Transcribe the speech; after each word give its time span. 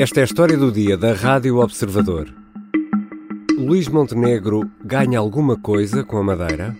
Esta 0.00 0.20
é 0.20 0.22
a 0.22 0.26
história 0.26 0.56
do 0.56 0.70
dia 0.70 0.96
da 0.96 1.12
Rádio 1.12 1.56
Observador. 1.58 2.32
Luís 3.58 3.88
Montenegro 3.88 4.62
ganha 4.84 5.18
alguma 5.18 5.60
coisa 5.60 6.04
com 6.04 6.18
a 6.18 6.22
Madeira? 6.22 6.76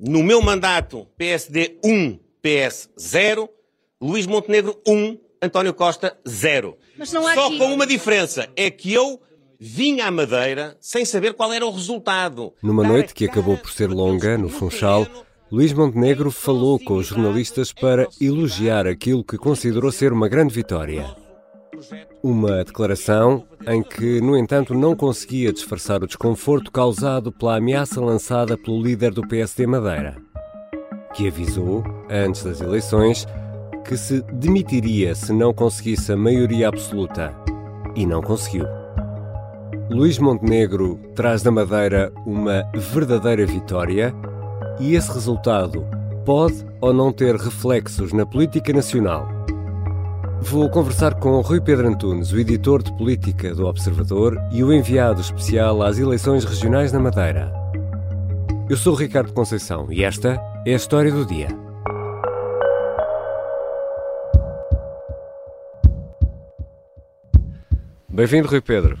No 0.00 0.24
meu 0.24 0.42
mandato, 0.42 1.06
PSD 1.16 1.78
1, 1.84 2.18
PS 2.42 2.90
0, 2.98 3.48
Luís 4.02 4.26
Montenegro 4.26 4.76
1, 4.84 5.16
António 5.40 5.74
Costa 5.74 6.18
0. 6.28 6.76
Só 7.04 7.46
aqui... 7.46 7.56
com 7.56 7.72
uma 7.72 7.86
diferença, 7.86 8.48
é 8.56 8.68
que 8.68 8.92
eu 8.92 9.20
vinha 9.60 10.06
à 10.06 10.10
Madeira 10.10 10.76
sem 10.80 11.04
saber 11.04 11.34
qual 11.34 11.52
era 11.52 11.64
o 11.64 11.70
resultado. 11.70 12.52
Numa 12.60 12.82
noite 12.82 13.14
que 13.14 13.26
acabou 13.26 13.56
por 13.56 13.70
ser 13.70 13.90
longa, 13.90 14.36
no 14.36 14.48
Funchal, 14.48 15.06
Luís 15.54 15.72
Montenegro 15.72 16.32
falou 16.32 16.80
com 16.80 16.94
os 16.94 17.06
jornalistas 17.06 17.72
para 17.72 18.08
elogiar 18.20 18.88
aquilo 18.88 19.22
que 19.22 19.38
considerou 19.38 19.92
ser 19.92 20.12
uma 20.12 20.28
grande 20.28 20.52
vitória. 20.52 21.06
Uma 22.20 22.64
declaração 22.64 23.44
em 23.64 23.80
que, 23.80 24.20
no 24.20 24.36
entanto, 24.36 24.74
não 24.74 24.96
conseguia 24.96 25.52
disfarçar 25.52 26.02
o 26.02 26.08
desconforto 26.08 26.72
causado 26.72 27.30
pela 27.30 27.58
ameaça 27.58 28.00
lançada 28.00 28.58
pelo 28.58 28.82
líder 28.82 29.12
do 29.12 29.22
PSD 29.28 29.64
Madeira, 29.64 30.16
que 31.14 31.28
avisou, 31.28 31.84
antes 32.10 32.42
das 32.42 32.60
eleições, 32.60 33.24
que 33.84 33.96
se 33.96 34.22
demitiria 34.32 35.14
se 35.14 35.32
não 35.32 35.54
conseguisse 35.54 36.10
a 36.10 36.16
maioria 36.16 36.66
absoluta. 36.66 37.32
E 37.94 38.04
não 38.04 38.20
conseguiu. 38.20 38.66
Luís 39.88 40.18
Montenegro 40.18 40.98
traz 41.14 41.44
da 41.44 41.52
Madeira 41.52 42.12
uma 42.26 42.68
verdadeira 42.74 43.46
vitória 43.46 44.12
e 44.80 44.94
esse 44.94 45.12
resultado 45.12 45.86
pode 46.24 46.64
ou 46.80 46.92
não 46.92 47.12
ter 47.12 47.36
reflexos 47.36 48.12
na 48.12 48.26
política 48.26 48.72
nacional. 48.72 49.28
Vou 50.40 50.68
conversar 50.68 51.14
com 51.14 51.40
Rui 51.40 51.60
Pedro 51.60 51.88
Antunes, 51.88 52.32
o 52.32 52.38
editor 52.38 52.82
de 52.82 52.92
política 52.96 53.54
do 53.54 53.66
Observador 53.66 54.38
e 54.52 54.62
o 54.62 54.72
enviado 54.72 55.20
especial 55.20 55.82
às 55.82 55.98
eleições 55.98 56.44
regionais 56.44 56.92
na 56.92 57.00
Madeira. 57.00 57.52
Eu 58.68 58.76
sou 58.76 58.94
Ricardo 58.94 59.32
Conceição 59.32 59.90
e 59.90 60.04
esta 60.04 60.40
é 60.66 60.72
a 60.72 60.76
história 60.76 61.10
do 61.10 61.24
dia. 61.24 61.48
Bem-vindo, 68.08 68.48
Rui 68.48 68.60
Pedro. 68.60 68.98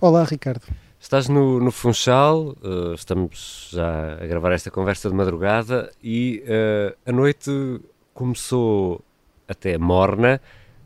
Olá, 0.00 0.24
Ricardo. 0.24 0.62
Estás 1.00 1.30
no, 1.30 1.58
no 1.58 1.70
Funchal, 1.70 2.54
uh, 2.62 2.92
estamos 2.94 3.70
já 3.72 4.22
a 4.22 4.26
gravar 4.26 4.52
esta 4.52 4.70
conversa 4.70 5.08
de 5.08 5.14
madrugada 5.14 5.90
e 6.04 6.44
uh, 6.44 6.94
a 7.06 7.10
noite 7.10 7.80
começou 8.12 9.00
até 9.48 9.78
morna, 9.78 10.38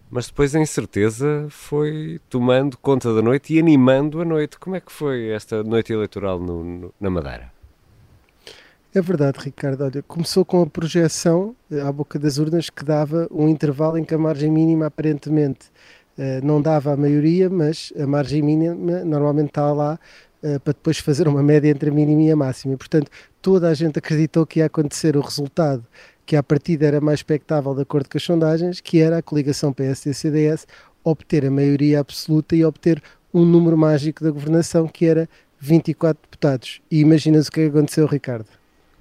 mas 0.09 0.29
depois 0.29 0.55
a 0.55 0.61
incerteza 0.61 1.49
foi 1.51 2.21
tomando 2.31 2.79
conta 2.79 3.13
da 3.13 3.21
noite 3.21 3.55
e 3.55 3.59
animando 3.59 4.23
a 4.23 4.25
noite. 4.25 4.57
Como 4.57 4.77
é 4.77 4.81
que 4.81 4.93
foi 4.93 5.31
esta 5.31 5.65
noite 5.65 5.93
eleitoral 5.93 6.39
no, 6.39 6.63
no, 6.63 6.95
na 7.01 7.11
Madeira? 7.11 7.53
É 8.95 9.01
verdade, 9.03 9.41
Ricardo. 9.41 9.83
Olha, 9.83 10.01
começou 10.05 10.45
com 10.45 10.63
a 10.63 10.67
projeção 10.67 11.57
eh, 11.69 11.81
à 11.81 11.91
boca 11.91 12.17
das 12.17 12.39
urnas 12.39 12.71
que 12.71 12.85
dava 12.85 13.27
um 13.33 13.49
intervalo 13.49 13.99
em 13.99 14.05
que 14.05 14.15
a 14.15 14.19
margem 14.19 14.53
mínima 14.53 14.87
aparentemente 14.87 15.73
não 16.43 16.63
dava 16.63 16.93
a 16.93 16.97
maioria, 16.97 17.51
mas 17.51 17.93
a 17.99 18.07
margem 18.07 18.43
mínima 18.43 19.05
normalmente 19.05 19.49
está 19.49 19.73
lá 19.73 19.99
uh, 20.43 20.61
para 20.61 20.73
depois 20.73 20.99
fazer 20.99 21.27
uma 21.27 21.43
média 21.43 21.69
entre 21.69 21.91
a 21.91 21.93
mínima 21.93 22.23
e 22.23 22.31
a 22.31 22.37
máxima. 22.37 22.75
E, 22.75 22.77
portanto, 22.77 23.11
toda 23.43 23.69
a 23.69 23.75
gente 23.75 23.99
acreditou 23.99 24.47
que 24.47 24.61
ia 24.61 24.67
acontecer 24.67 25.17
o 25.17 25.21
resultado 25.21 25.85
que 26.27 26.37
à 26.37 26.43
partida 26.43 26.87
era 26.87 27.01
mais 27.01 27.19
expectável 27.19 27.75
de 27.75 27.83
acordo 27.83 28.09
com 28.09 28.17
as 28.17 28.23
sondagens, 28.23 28.81
que 28.81 29.01
era 29.01 29.19
a 29.19 29.23
coligação 29.23 29.73
PSD-CDS 29.73 30.67
obter 31.03 31.45
a 31.45 31.51
maioria 31.51 32.01
absoluta 32.01 32.57
e 32.57 32.65
obter 32.65 33.03
um 33.33 33.45
número 33.45 33.77
mágico 33.77 34.25
da 34.25 34.31
governação 34.31 34.89
que 34.89 35.05
era 35.05 35.29
24 35.61 36.23
deputados. 36.23 36.81
E 36.91 37.01
imaginas 37.01 37.49
o 37.49 37.53
que 37.53 37.67
aconteceu, 37.67 38.07
Ricardo? 38.07 38.47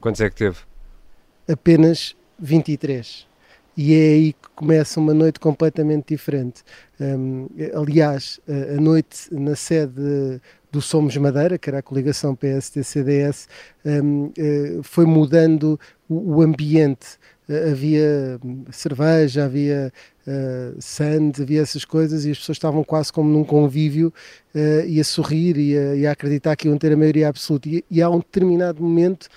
Quantos 0.02 0.19
é 0.19 0.29
que 0.29 0.35
teve? 0.35 0.57
Apenas 1.47 2.16
23 2.40 3.28
e 3.75 3.94
é 3.94 4.13
aí 4.13 4.34
que 4.34 4.50
começa 4.56 5.00
uma 5.00 5.13
noite 5.13 5.39
completamente 5.39 6.09
diferente. 6.09 6.63
Um, 7.00 7.47
aliás, 7.73 8.39
a 8.47 8.79
noite 8.79 9.34
na 9.34 9.56
sede 9.56 10.39
do 10.73 10.81
Somos 10.81 11.16
Madeira, 11.16 11.56
que 11.59 11.69
era 11.69 11.78
a 11.78 11.84
coligação 11.84 12.35
PSD-CDS, 12.35 13.47
um, 13.85 14.31
eh, 14.35 14.79
foi 14.81 15.06
mudando 15.06 15.79
o, 16.09 16.41
ambiente. 16.41 17.19
Uh, 17.47 17.72
havia 17.72 18.39
cerveja, 18.72 19.45
havia 19.45 19.94
uh, 20.25 20.81
sand, 20.81 21.34
havia 21.41 21.61
essas 21.61 21.85
coisas 21.85 22.25
e 22.25 22.31
as 22.31 22.40
pessoas 22.40 22.55
estavam 22.55 22.84
quase 22.84 23.13
como 23.13 23.29
num 23.29 23.44
convívio 23.44 24.11
uh, 24.55 24.88
e 24.88 25.00
a 25.00 25.03
sorrir 25.03 25.57
e 25.57 25.78
a, 25.78 25.95
e 25.95 26.07
a, 26.07 26.11
acreditar 26.11 26.55
que 26.55 26.67
iam 26.67 26.78
ter 26.78 26.91
a 26.91 26.97
maioria 26.97 27.29
absoluta. 27.29 27.69
E, 27.69 27.85
e 27.91 28.01
há 28.01 28.09
um 28.09 28.17
determinado 28.17 28.81
momento 28.81 29.28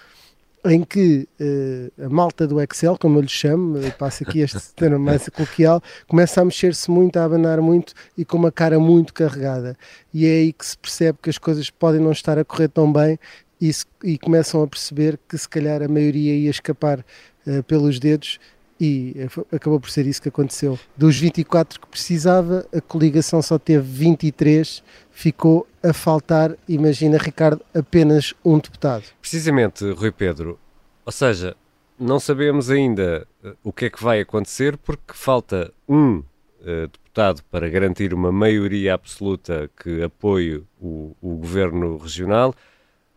em 0.65 0.83
que 0.83 1.29
uh, 1.41 2.05
a 2.05 2.09
malta 2.09 2.47
do 2.47 2.61
Excel, 2.61 2.97
como 2.99 3.19
eu 3.19 3.23
lhe 3.23 3.29
chamo, 3.29 3.79
eu 3.79 3.93
passo 3.93 4.25
aqui 4.25 4.41
este 4.41 4.59
termo 4.75 4.99
mais 4.99 5.29
coloquial, 5.29 5.83
começa 6.09 6.41
a 6.41 6.45
mexer-se 6.45 6.91
muito, 6.91 7.17
a 7.19 7.25
abanar 7.25 7.61
muito 7.61 7.95
e 8.17 8.25
com 8.25 8.37
uma 8.37 8.51
cara 8.51 8.79
muito 8.79 9.15
carregada. 9.15 9.77
E 10.13 10.27
é 10.27 10.31
aí 10.31 10.53
que 10.53 10.67
se 10.67 10.77
percebe 10.77 11.19
que 11.23 11.31
as 11.31 11.39
coisas 11.39 11.71
podem 11.71 12.01
não 12.01 12.13
estar 12.13 12.39
a 12.39 12.45
correr 12.45 12.69
tão 12.69 12.93
bem 12.93 13.19
e, 13.61 13.73
se, 13.73 13.85
e 14.03 14.19
começam 14.19 14.63
a 14.63 14.67
perceber 14.67 15.19
que 15.29 15.37
se 15.39 15.49
calhar 15.49 15.83
a 15.83 15.89
maioria 15.89 16.35
ia 16.35 16.51
escapar 16.51 17.05
uh, 17.47 17.63
pelos 17.65 17.99
dedos 17.99 18.39
e 18.79 19.15
eh, 19.17 19.57
acabou 19.57 19.81
por 19.81 19.91
ser 19.91 20.07
isso 20.07 20.21
que 20.21 20.29
aconteceu. 20.29 20.79
Dos 20.97 21.19
24 21.19 21.81
que 21.81 21.87
precisava, 21.87 22.67
a 22.75 22.81
coligação 22.81 23.41
só 23.41 23.59
teve 23.59 23.87
23, 23.87 24.83
ficou 25.11 25.67
a 25.89 25.93
faltar, 25.93 26.57
imagina 26.69 27.19
Ricardo, 27.19 27.63
apenas 27.75 28.35
um 28.45 28.59
deputado. 28.59 29.05
Precisamente, 29.21 29.89
Rui 29.93 30.11
Pedro, 30.11 30.59
ou 31.05 31.13
seja, 31.13 31.57
não 31.99 32.19
sabemos 32.19 32.71
ainda 32.71 33.27
eh, 33.45 33.55
o 33.63 33.73
que 33.73 33.87
é 33.87 33.91
que 33.91 34.03
vai 34.03 34.21
acontecer 34.21 34.77
porque 34.77 35.15
falta 35.15 35.73
um 35.89 36.19
uh, 36.19 36.89
deputado 36.93 37.43
para 37.51 37.69
garantir 37.69 38.13
uma 38.13 38.31
maioria 38.33 38.95
absoluta 38.95 39.71
que 39.83 40.03
apoie 40.03 40.63
o, 40.81 41.15
o 41.23 41.37
governo 41.37 41.97
regional. 41.97 42.55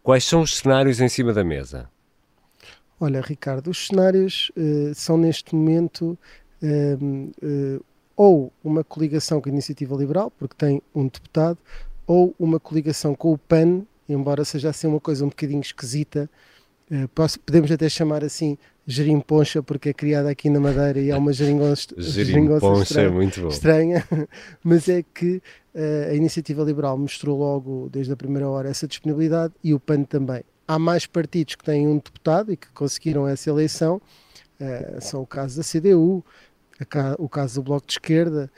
Quais 0.03 0.23
são 0.23 0.41
os 0.41 0.57
cenários 0.57 1.01
em 1.01 1.09
cima 1.09 1.33
da 1.33 1.43
mesa? 1.43 1.89
Olha, 2.99 3.21
Ricardo, 3.21 3.69
os 3.69 3.87
cenários 3.87 4.51
uh, 4.55 4.93
são 4.93 5.17
neste 5.17 5.55
momento 5.55 6.17
uh, 6.61 7.31
uh, 7.43 7.85
ou 8.15 8.51
uma 8.61 8.83
coligação 8.83 9.39
com 9.39 9.47
a 9.47 9.51
Iniciativa 9.51 9.95
Liberal, 9.95 10.29
porque 10.31 10.53
tem 10.57 10.81
um 10.93 11.07
deputado, 11.07 11.57
ou 12.09 12.33
uma 12.39 12.59
coligação 12.59 13.13
com 13.13 13.31
o 13.31 13.37
PAN, 13.37 13.83
embora 14.09 14.43
seja 14.43 14.71
assim 14.71 14.87
uma 14.87 14.99
coisa 14.99 15.23
um 15.23 15.29
bocadinho 15.29 15.61
esquisita. 15.61 16.27
Posso, 17.13 17.39
podemos 17.39 17.71
até 17.71 17.87
chamar 17.87 18.23
assim 18.23 18.57
gerimponcha, 18.87 19.61
porque 19.61 19.89
é 19.89 19.93
criada 19.93 20.27
aqui 20.27 20.49
na 20.49 20.59
Madeira 20.59 20.99
e 20.99 21.11
é 21.11 21.15
uma 21.15 21.31
geringonça, 21.31 21.89
geringonça 21.99 22.65
estranha, 22.81 23.19
é 23.21 23.47
estranha, 23.47 24.07
mas 24.63 24.89
é 24.89 25.03
que 25.03 25.39
a 26.09 26.15
Iniciativa 26.15 26.63
Liberal 26.63 26.97
mostrou 26.97 27.37
logo 27.37 27.87
desde 27.91 28.11
a 28.11 28.15
primeira 28.15 28.49
hora 28.49 28.69
essa 28.69 28.87
disponibilidade 28.87 29.53
e 29.63 29.75
o 29.75 29.79
PAN 29.79 30.01
também. 30.01 30.43
Há 30.67 30.79
mais 30.79 31.05
partidos 31.05 31.53
que 31.53 31.63
têm 31.63 31.87
um 31.87 31.97
deputado 31.97 32.51
e 32.51 32.57
que 32.57 32.71
conseguiram 32.71 33.27
essa 33.27 33.51
eleição, 33.51 34.01
uh, 34.59 34.99
são 34.99 35.21
o 35.21 35.27
caso 35.27 35.57
da 35.57 35.63
CDU, 35.63 36.25
o 37.19 37.29
caso 37.29 37.61
do 37.61 37.63
Bloco 37.65 37.85
de 37.85 37.93
Esquerda, 37.93 38.49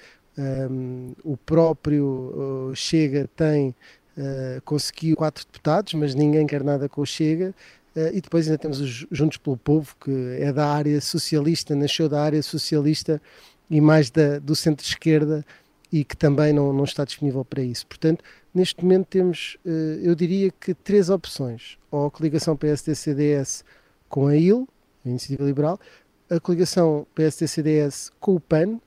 um, 0.42 1.14
o 1.24 1.38
próprio 1.38 2.70
uh, 2.72 2.76
Chega 2.76 3.30
tem 3.36 3.76
uh, 4.18 4.62
conseguiu 4.64 5.16
quatro 5.16 5.46
deputados, 5.46 5.94
mas 5.94 6.16
ninguém 6.16 6.48
quer 6.48 6.64
nada 6.64 6.88
com 6.90 7.02
o 7.02 7.06
Chega. 7.06 7.54
Uh, 7.96 8.08
e 8.14 8.22
depois 8.22 8.48
ainda 8.48 8.58
temos 8.58 8.80
os 8.80 9.06
Juntos 9.12 9.38
pelo 9.38 9.58
Povo, 9.58 9.96
que 10.04 10.38
é 10.40 10.52
da 10.54 10.68
área 10.68 11.00
socialista, 11.02 11.76
nasceu 11.76 12.08
da 12.08 12.22
área 12.22 12.42
socialista 12.42 13.22
e 13.70 13.82
mais 13.82 14.10
da, 14.10 14.40
do 14.40 14.56
centro-esquerda 14.56 15.46
e 15.92 16.06
que 16.06 16.16
também 16.16 16.54
não, 16.54 16.72
não 16.72 16.86
está 16.86 17.04
disponível 17.04 17.44
para 17.44 17.62
isso. 17.62 17.86
Portanto, 17.86 18.24
neste 18.54 18.82
momento 18.82 19.08
temos, 19.08 19.58
eh, 19.66 20.00
eu 20.02 20.16
diria 20.16 20.50
que 20.52 20.74
três 20.74 21.10
opções. 21.10 21.78
Ou 21.92 22.06
a 22.06 22.12
coligação 22.12 22.56
PSD-CDS 22.56 23.66
com 24.08 24.28
a 24.28 24.38
IL, 24.38 24.68
a 25.06 25.10
Iniciativa 25.10 25.44
Liberal, 25.44 25.80
a 26.30 26.40
coligação 26.40 27.06
PSD-CDS 27.14 28.10
com 28.22 28.36
o 28.36 28.40
PAN, 28.40 28.80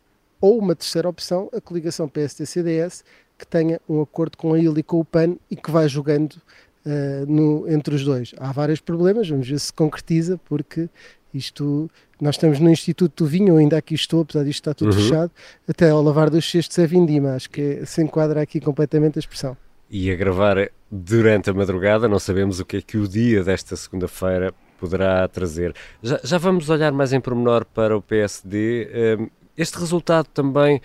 ou 0.45 0.59
uma 0.59 0.77
terceira 0.77 1.09
opção, 1.09 1.49
a 1.55 1.61
coligação 1.61 2.07
PSD-CDS, 2.07 3.03
que 3.39 3.47
tenha 3.47 3.81
um 3.89 4.03
acordo 4.03 4.37
com 4.37 4.53
a 4.53 4.59
IL 4.59 4.77
e 4.77 4.83
com 4.83 5.01
o 5.01 5.05
PAN 5.05 5.37
e 5.51 5.57
que 5.57 5.71
vai 5.71 5.89
jogando 5.89 6.35
uh, 6.35 7.25
no, 7.27 7.67
entre 7.67 7.95
os 7.95 8.05
dois. 8.05 8.35
Há 8.37 8.53
vários 8.53 8.79
problemas, 8.79 9.27
vamos 9.27 9.49
ver 9.49 9.59
se 9.59 9.73
concretiza, 9.73 10.39
porque 10.45 10.91
isto, 11.33 11.91
nós 12.21 12.35
estamos 12.35 12.61
no 12.61 12.69
Instituto 12.69 13.25
do 13.25 13.31
Vinho, 13.31 13.57
ainda 13.57 13.79
aqui 13.79 13.95
estou, 13.95 14.21
apesar 14.21 14.45
disto 14.45 14.61
estar 14.61 14.75
tudo 14.75 14.95
uhum. 14.95 15.03
fechado, 15.03 15.31
até 15.67 15.89
ao 15.89 16.03
lavar 16.03 16.29
dos 16.29 16.49
cestos 16.51 16.79
é 16.79 16.87
vindima, 16.87 17.37
acho 17.37 17.49
que 17.49 17.63
é, 17.63 17.87
se 17.87 18.03
enquadra 18.03 18.43
aqui 18.43 18.61
completamente 18.61 19.19
a 19.19 19.21
expressão. 19.21 19.57
E 19.89 20.11
a 20.11 20.15
gravar 20.15 20.71
durante 20.91 21.49
a 21.49 21.55
madrugada, 21.55 22.07
não 22.07 22.19
sabemos 22.19 22.61
o 22.61 22.67
que 22.67 22.77
é 22.77 22.83
que 22.83 22.99
o 22.99 23.09
dia 23.09 23.43
desta 23.43 23.77
segunda-feira 23.77 24.53
poderá 24.79 25.27
trazer. 25.27 25.75
Já, 26.03 26.21
já 26.23 26.37
vamos 26.37 26.69
olhar 26.69 26.93
mais 26.93 27.15
em 27.15 27.21
pormenor 27.21 27.65
para 27.65 27.97
o 27.97 28.03
PSD. 28.03 28.91
Ehm, 28.93 29.31
este 29.57 29.79
resultado 29.79 30.27
também 30.33 30.81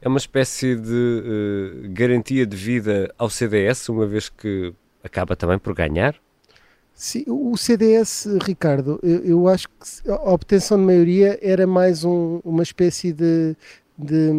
é 0.00 0.08
uma 0.08 0.18
espécie 0.18 0.76
de 0.76 0.90
uh, 1.84 1.92
garantia 1.92 2.46
de 2.46 2.56
vida 2.56 3.12
ao 3.18 3.28
CDS, 3.28 3.88
uma 3.88 4.06
vez 4.06 4.28
que 4.28 4.72
acaba 5.04 5.36
também 5.36 5.58
por 5.58 5.74
ganhar? 5.74 6.14
Sim, 6.94 7.24
o 7.26 7.56
CDS, 7.56 8.26
Ricardo, 8.42 9.00
eu, 9.02 9.24
eu 9.24 9.48
acho 9.48 9.68
que 9.68 10.10
a 10.10 10.32
obtenção 10.32 10.78
de 10.78 10.84
maioria 10.84 11.38
era 11.40 11.66
mais 11.66 12.04
um, 12.04 12.40
uma 12.44 12.62
espécie 12.62 13.12
de, 13.12 13.56
de 13.96 14.30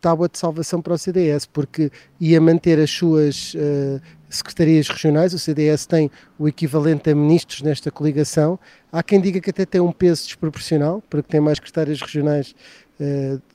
tábua 0.00 0.28
de 0.28 0.36
salvação 0.36 0.82
para 0.82 0.94
o 0.94 0.98
CDS, 0.98 1.46
porque 1.46 1.90
ia 2.18 2.40
manter 2.40 2.80
as 2.80 2.90
suas 2.90 3.54
uh, 3.54 4.00
secretarias 4.28 4.88
regionais, 4.88 5.34
o 5.34 5.38
CDS 5.38 5.86
tem 5.86 6.10
o 6.38 6.48
equivalente 6.48 7.10
a 7.10 7.14
ministros 7.14 7.62
nesta 7.62 7.90
coligação. 7.90 8.58
Há 8.90 9.02
quem 9.02 9.20
diga 9.20 9.40
que 9.40 9.50
até 9.50 9.64
tem 9.64 9.80
um 9.80 9.92
peso 9.92 10.24
desproporcional, 10.24 11.02
porque 11.08 11.28
tem 11.30 11.40
mais 11.40 11.58
secretárias 11.58 12.00
regionais 12.00 12.54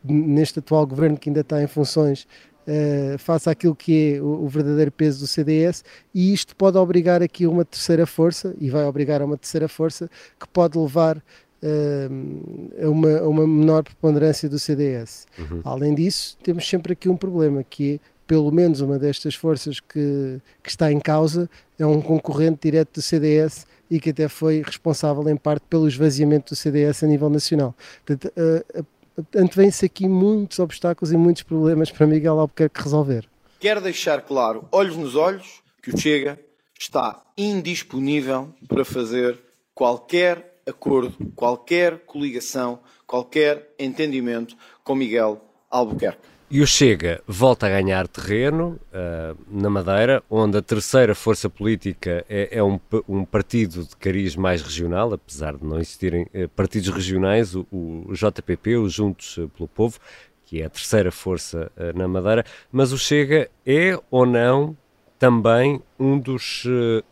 neste 0.03 0.59
atual 0.59 0.85
governo 0.85 1.17
que 1.17 1.29
ainda 1.29 1.41
está 1.41 1.61
em 1.61 1.67
funções, 1.67 2.27
uh, 2.67 3.17
face 3.17 3.49
àquilo 3.49 3.75
que 3.75 4.15
é 4.15 4.21
o, 4.21 4.43
o, 4.43 4.47
verdadeiro 4.47 4.91
peso 4.91 5.19
do 5.19 5.27
CDS, 5.27 5.83
e 6.13 6.33
isto 6.33 6.55
pode 6.55 6.77
obrigar 6.77 7.21
aqui 7.21 7.45
uma 7.45 7.63
terceira 7.63 8.05
força, 8.05 8.55
e 8.59 8.69
vai 8.69 8.85
obrigar 8.85 9.21
a 9.21 9.25
uma 9.25 9.37
terceira 9.37 9.67
força, 9.67 10.09
que 10.39 10.47
pode 10.47 10.77
levar 10.77 11.17
uh, 11.17 12.83
a, 12.83 12.89
uma, 12.89 13.17
a 13.19 13.27
uma 13.27 13.47
menor 13.47 13.83
preponderância 13.83 14.49
do 14.49 14.59
CDS. 14.59 15.27
Uhum. 15.37 15.61
Além 15.63 15.95
disso, 15.95 16.37
temos 16.43 16.67
sempre 16.67 16.93
aqui 16.93 17.07
um 17.07 17.17
problema, 17.17 17.63
que 17.63 17.95
é 17.95 18.15
pelo 18.27 18.51
menos 18.51 18.81
uma 18.81 18.97
destas 18.97 19.35
forças 19.35 19.79
que, 19.79 20.41
que 20.63 20.69
está 20.69 20.91
em 20.91 20.99
causa 20.99 21.49
é 21.77 21.85
um 21.85 22.01
concorrente 22.01 22.59
direto 22.63 22.95
do 22.95 23.01
CDS 23.01 23.67
e 23.89 23.99
que 23.99 24.09
até 24.09 24.27
foi 24.27 24.63
responsável 24.65 25.27
em 25.29 25.35
parte 25.35 25.63
pelo 25.69 25.87
esvaziamento 25.87 26.53
do 26.53 26.55
CDS 26.55 27.03
a 27.03 27.07
nível 27.07 27.29
nacional. 27.29 27.75
Portanto, 28.03 28.33
uh, 28.35 28.85
antevêm-se 29.35 29.85
aqui 29.85 30.07
muitos 30.07 30.59
obstáculos 30.59 31.11
e 31.11 31.17
muitos 31.17 31.43
problemas 31.43 31.91
para 31.91 32.07
Miguel 32.07 32.39
Albuquerque 32.39 32.81
resolver. 32.81 33.27
Quero 33.59 33.81
deixar 33.81 34.21
claro, 34.21 34.67
olhos 34.71 34.97
nos 34.97 35.15
olhos, 35.15 35.61
que 35.81 35.89
o 35.89 35.97
Chega 35.97 36.39
está 36.79 37.23
indisponível 37.37 38.53
para 38.67 38.83
fazer 38.83 39.39
qualquer 39.73 40.59
acordo, 40.67 41.15
qualquer 41.35 41.99
coligação, 41.99 42.79
qualquer 43.05 43.73
entendimento 43.79 44.55
com 44.83 44.95
Miguel 44.95 45.41
Albuquerque. 45.69 46.34
E 46.49 46.61
o 46.61 46.67
Chega 46.67 47.23
volta 47.27 47.65
a 47.65 47.69
ganhar 47.69 48.07
terreno 48.07 48.79
uh, 48.93 49.35
na 49.49 49.67
Madeira, 49.67 50.23
onde 50.29 50.55
a 50.59 50.61
terceira 50.61 51.15
força 51.15 51.49
política 51.49 52.23
é, 52.29 52.59
é 52.59 52.63
um, 52.63 52.79
um, 53.09 53.25
partido 53.25 53.83
de 53.83 53.95
cariz 53.95 54.35
mais 54.35 54.61
regional, 54.61 55.11
apesar 55.11 55.57
de 55.57 55.65
não 55.65 55.79
existirem 55.79 56.27
uh, 56.35 56.47
partidos 56.49 56.89
regionais, 56.89 57.55
o, 57.55 57.65
o, 57.71 58.13
JPP, 58.13 58.77
o 58.77 58.87
Juntos 58.87 59.39
pelo 59.57 59.67
Povo, 59.67 59.97
que 60.45 60.61
é 60.61 60.65
a 60.65 60.69
terceira 60.69 61.11
força 61.11 61.71
uh, 61.75 61.97
na 61.97 62.07
Madeira, 62.07 62.45
mas 62.71 62.91
o 62.91 62.97
Chega 62.97 63.49
é 63.65 63.99
ou 64.11 64.27
não 64.27 64.77
também 65.17 65.81
um 65.97 66.19
dos 66.19 66.63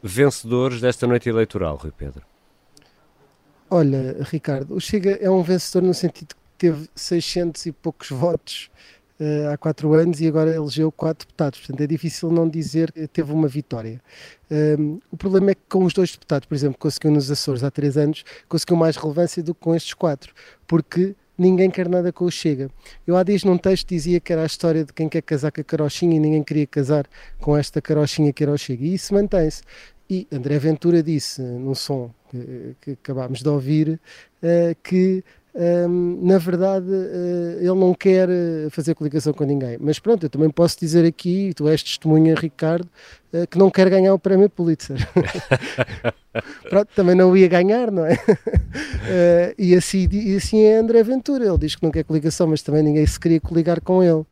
vencedores 0.03 0.79
desta 0.79 1.07
noite 1.07 1.27
eleitoral, 1.27 1.77
Rui 1.77 1.91
Pedro? 1.97 2.21
Olha, 3.67 4.17
Ricardo, 4.29 4.75
o 4.75 4.79
Chega 4.79 5.17
é 5.19 5.29
um 5.29 5.41
vencedor 5.41 5.87
no 5.87 5.93
sentido 5.93 6.35
que 6.35 6.41
teve 6.59 6.87
600 6.93 7.65
e 7.65 7.71
poucos 7.71 8.09
votos 8.09 8.69
uh, 9.23 9.53
há 9.53 9.57
quatro 9.57 9.93
anos 9.93 10.19
e 10.19 10.27
agora 10.27 10.53
elegeu 10.53 10.91
quatro 10.91 11.25
deputados. 11.25 11.59
Portanto, 11.59 11.81
é 11.81 11.87
difícil 11.87 12.31
não 12.31 12.47
dizer 12.47 12.91
que 12.91 13.07
teve 13.07 13.31
uma 13.31 13.47
vitória. 13.47 14.01
Ehm, 14.51 14.99
o 15.11 15.17
problema 15.17 15.51
é 15.51 15.55
que 15.55 15.61
com 15.69 15.85
os 15.85 15.93
dois 15.93 16.11
deputados, 16.11 16.47
por 16.47 16.55
exemplo, 16.55 16.77
conseguiu 16.77 17.11
nos 17.11 17.31
Açores 17.31 17.63
há 17.63 17.71
três 17.71 17.97
anos, 17.97 18.23
conseguiu 18.47 18.75
mais 18.75 18.97
relevância 18.97 19.41
do 19.41 19.55
que 19.55 19.61
com 19.61 19.73
estes 19.73 19.93
quatro, 19.93 20.33
porque 20.67 21.15
ninguém 21.37 21.69
quer 21.71 21.89
nada 21.89 22.11
com 22.11 22.25
o 22.25 22.31
Chega. 22.31 22.69
Eu 23.07 23.15
há 23.17 23.23
dias 23.23 23.43
num 23.43 23.57
texto 23.57 23.87
dizia 23.87 24.19
que 24.19 24.31
era 24.31 24.43
a 24.43 24.45
história 24.45 24.83
de 24.83 24.93
quem 24.93 25.09
quer 25.09 25.21
casar 25.21 25.51
com 25.51 25.61
a 25.61 25.63
carochinha 25.63 26.15
e 26.15 26.19
ninguém 26.19 26.43
queria 26.43 26.67
casar 26.67 27.07
com 27.39 27.57
esta 27.57 27.81
carochinha 27.81 28.31
que 28.33 28.43
era 28.43 28.51
o 28.51 28.57
Chega. 28.57 28.83
E 28.83 28.93
isso 28.93 29.13
mantém-se. 29.13 29.61
E 30.09 30.27
André 30.31 30.59
Ventura 30.59 31.01
disse 31.01 31.41
num 31.41 31.73
som 31.73 32.11
que, 32.29 32.75
que 32.81 32.91
acabámos 32.91 33.41
de 33.41 33.49
ouvir 33.49 33.99
uh, 34.43 34.75
que 34.83 35.23
na 35.55 36.37
verdade, 36.39 36.87
uh, 36.89 37.59
ele 37.59 37.75
não 37.75 37.93
quer 37.93 38.27
eh, 38.27 38.69
fazer 38.71 38.95
coligação 38.95 39.33
com 39.33 39.43
ninguém. 39.43 39.77
Mas 39.79 39.99
pronto, 39.99 40.25
eu 40.25 40.29
também 40.29 40.49
posso 40.49 40.79
dizer 40.79 41.05
aqui, 41.05 41.53
tu 41.55 41.67
és 41.67 41.83
testemunha, 41.83 42.33
Ricardo, 42.33 42.89
uh, 43.31 43.45
que 43.47 43.57
não 43.57 43.69
quer 43.69 43.87
ganhar 43.89 44.13
o 44.15 44.19
prémio 44.19 44.49
Pulitzer. 44.49 44.97
pronto, 46.67 46.89
também 46.95 47.15
não 47.15 47.37
ia 47.37 47.47
ganhar, 47.47 47.91
não 47.91 48.05
é? 48.05 48.17
E, 49.57 49.75
assim, 49.75 50.07
e 50.11 50.35
assim 50.37 50.61
é 50.61 50.77
André 50.77 51.03
Ventura. 51.03 51.45
Ele 51.45 51.57
diz 51.57 51.75
que 51.75 51.83
não 51.83 51.91
quer 51.91 52.03
coligação, 52.03 52.47
mas 52.47 52.63
também 52.63 52.81
ninguém 52.81 53.05
se 53.05 53.19
queria 53.19 53.39
coligar 53.39 53.79
com 53.81 54.01
ele. 54.01 54.25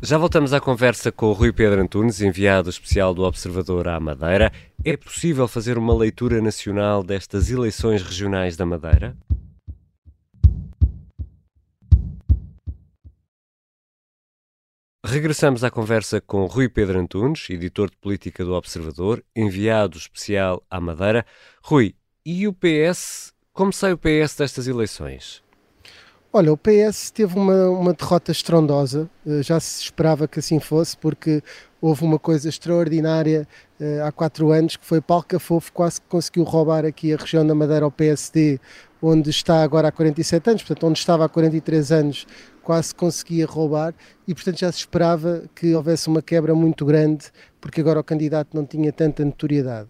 Já 0.00 0.16
voltamos 0.16 0.52
à 0.52 0.60
conversa 0.60 1.10
com 1.10 1.26
o 1.26 1.32
Rui 1.32 1.52
Pedro 1.52 1.82
Antunes, 1.82 2.20
enviado 2.20 2.70
especial 2.70 3.12
do 3.12 3.24
Observador 3.24 3.88
à 3.88 3.98
Madeira. 3.98 4.52
É 4.84 4.96
possível 4.96 5.48
fazer 5.48 5.76
uma 5.76 5.92
leitura 5.92 6.40
nacional 6.40 7.02
destas 7.02 7.50
eleições 7.50 8.00
regionais 8.00 8.56
da 8.56 8.64
Madeira? 8.64 9.16
Regressamos 15.04 15.64
à 15.64 15.70
conversa 15.70 16.20
com 16.20 16.46
Rui 16.46 16.68
Pedro 16.68 17.00
Antunes, 17.00 17.50
editor 17.50 17.90
de 17.90 17.96
política 17.96 18.44
do 18.44 18.52
Observador, 18.52 19.24
enviado 19.34 19.98
especial 19.98 20.62
à 20.70 20.80
Madeira. 20.80 21.26
Rui, 21.60 21.96
e 22.24 22.46
o 22.46 22.52
PS? 22.52 23.32
Como 23.52 23.72
sai 23.72 23.94
o 23.94 23.98
PS 23.98 24.36
destas 24.36 24.68
eleições? 24.68 25.42
Olha, 26.30 26.52
o 26.52 26.58
PS 26.58 27.10
teve 27.10 27.38
uma, 27.38 27.70
uma 27.70 27.94
derrota 27.94 28.30
estrondosa, 28.30 29.08
eh, 29.26 29.42
já 29.42 29.58
se 29.58 29.84
esperava 29.84 30.28
que 30.28 30.40
assim 30.40 30.60
fosse, 30.60 30.94
porque 30.94 31.42
houve 31.80 32.04
uma 32.04 32.18
coisa 32.18 32.50
extraordinária 32.50 33.48
uh, 33.80 34.04
há 34.04 34.12
quatro 34.12 34.50
anos, 34.52 34.76
que 34.76 34.84
foi 34.84 35.00
Paulo 35.00 35.24
Cafofo 35.24 35.72
quase 35.72 36.00
que 36.00 36.06
conseguiu 36.06 36.44
roubar 36.44 36.84
aqui 36.84 37.14
a 37.14 37.16
região 37.16 37.46
da 37.46 37.54
Madeira 37.54 37.86
ao 37.86 37.90
PSD, 37.90 38.60
onde 39.00 39.30
está 39.30 39.62
agora 39.62 39.88
há 39.88 39.92
47 39.92 40.50
anos, 40.50 40.62
portanto, 40.62 40.86
onde 40.86 40.98
estava 40.98 41.24
há 41.24 41.28
43 41.30 41.92
anos, 41.92 42.26
quase 42.62 42.94
conseguia 42.94 43.46
roubar, 43.46 43.94
e 44.26 44.34
portanto 44.34 44.58
já 44.58 44.70
se 44.70 44.80
esperava 44.80 45.44
que 45.54 45.74
houvesse 45.74 46.08
uma 46.08 46.20
quebra 46.20 46.54
muito 46.54 46.84
grande, 46.84 47.26
porque 47.58 47.80
agora 47.80 48.00
o 48.00 48.04
candidato 48.04 48.54
não 48.54 48.66
tinha 48.66 48.92
tanta 48.92 49.24
notoriedade. 49.24 49.88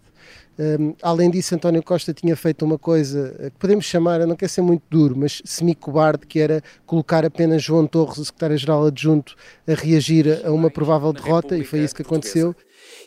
Um, 0.59 0.95
além 1.01 1.31
disso, 1.31 1.55
António 1.55 1.83
Costa 1.83 2.13
tinha 2.13 2.35
feito 2.35 2.65
uma 2.65 2.77
coisa 2.77 3.51
que 3.53 3.59
podemos 3.59 3.85
chamar, 3.85 4.27
não 4.27 4.35
quer 4.35 4.49
ser 4.49 4.61
muito 4.61 4.83
duro, 4.91 5.17
mas 5.17 5.41
semi-cobarde, 5.45 6.27
que 6.27 6.41
era 6.41 6.63
colocar 6.85 7.25
apenas 7.25 7.63
João 7.63 7.87
Torres, 7.87 8.19
o 8.19 8.25
secretário-geral 8.25 8.87
adjunto, 8.87 9.37
a 9.67 9.75
reagir 9.75 10.45
a 10.45 10.51
uma 10.51 10.69
provável 10.69 11.13
derrota, 11.13 11.57
e 11.57 11.65
foi 11.65 11.81
isso 11.81 11.95
que 11.95 12.03
aconteceu. 12.03 12.57